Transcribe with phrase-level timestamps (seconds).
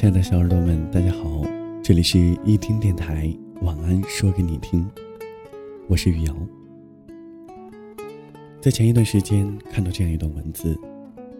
[0.00, 1.42] 亲爱的小耳朵们，大家好，
[1.82, 3.30] 这里是一听电台，
[3.60, 4.90] 晚安说给你听，
[5.88, 6.34] 我是雨瑶。
[8.62, 10.74] 在前一段时间看到这样一段文字，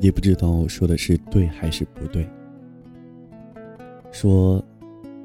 [0.00, 2.28] 也不知道说的是对还是不对。
[4.10, 4.60] 说，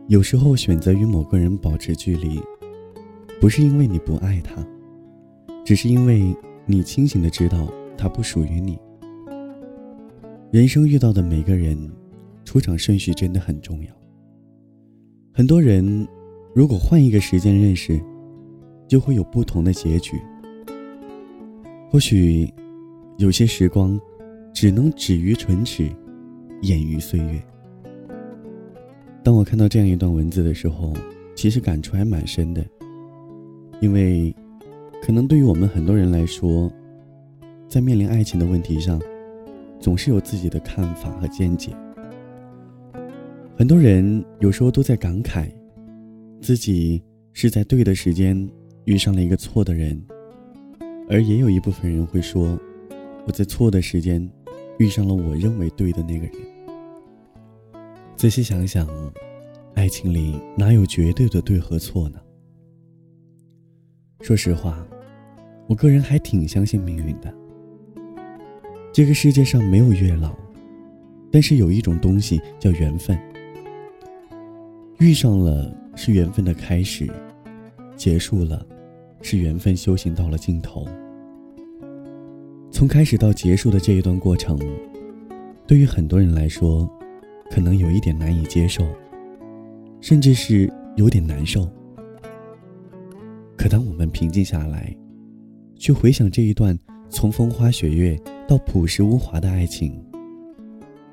[0.09, 2.40] 有时候选择与某个人保持距离，
[3.41, 4.63] 不是因为你不爱他，
[5.65, 6.35] 只是因为
[6.68, 8.77] 你清醒的知道他不属于你。
[10.52, 11.91] 人生遇到的每个人，
[12.43, 13.89] 出场顺序真的很重要。
[15.34, 16.07] 很多人，
[16.53, 17.99] 如果换一个时间认识，
[18.88, 20.21] 就会有不同的结局。
[21.89, 22.51] 或许，
[23.17, 23.99] 有些时光，
[24.53, 25.89] 只能止于唇齿，
[26.61, 27.41] 掩于岁月。
[29.23, 30.93] 当我看到这样一段文字的时候，
[31.35, 32.63] 其实感触还蛮深的。
[33.79, 34.35] 因为，
[35.01, 36.71] 可能对于我们很多人来说，
[37.68, 39.01] 在面临爱情的问题上，
[39.79, 41.71] 总是有自己的看法和见解。
[43.55, 45.48] 很多人有时候都在感慨，
[46.41, 47.01] 自己
[47.34, 48.49] 是在对的时间
[48.85, 50.01] 遇上了一个错的人，
[51.07, 52.59] 而也有一部分人会说，
[53.27, 54.27] 我在错的时间
[54.79, 56.35] 遇上了我认为对的那个人。
[58.15, 58.87] 仔细想想，
[59.76, 62.20] 爱情里哪有绝对的对和错呢？
[64.22, 64.84] 说实话，
[65.68, 67.31] 我个人还挺相信命运的。
[68.91, 70.35] 这个世界上没有月老，
[71.31, 73.16] 但是有一种东西叫缘分。
[75.00, 77.09] 遇上了是缘分的开始，
[77.96, 78.66] 结束了，
[79.22, 80.88] 是缘分修行到了尽头。
[82.72, 84.59] 从开始到结束的这一段过程，
[85.68, 86.90] 对于很多人来说，
[87.52, 88.84] 可能有一点难以接受，
[90.02, 91.69] 甚至是有点难受。
[93.58, 94.96] 可当我们平静下来，
[95.76, 96.78] 去回想这一段
[97.09, 98.20] 从风花雪月。
[98.46, 99.98] 到朴实无华的爱情，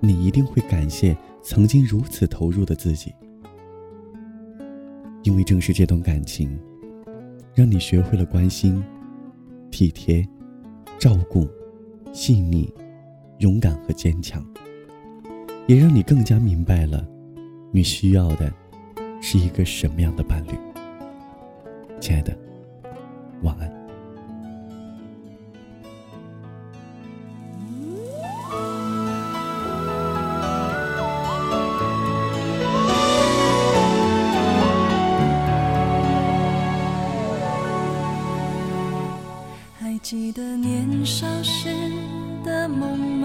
[0.01, 3.15] 你一定会感谢曾经如此投入的自己，
[5.23, 6.59] 因为正是这段感情，
[7.55, 8.83] 让你学会了关心、
[9.71, 10.27] 体贴、
[10.99, 11.49] 照顾、
[12.13, 12.73] 细腻、
[13.39, 14.45] 勇敢和坚强，
[15.67, 17.07] 也让你更加明白了，
[17.71, 18.53] 你需要的
[19.21, 20.53] 是一个什么样的伴侣。
[22.01, 22.37] 亲爱的，
[23.43, 23.80] 晚安。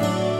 [0.00, 0.39] thank you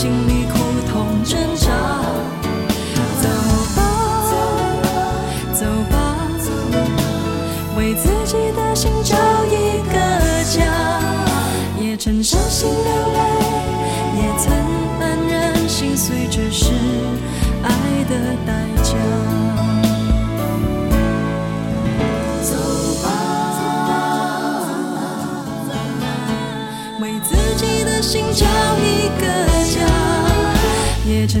[0.00, 0.29] 心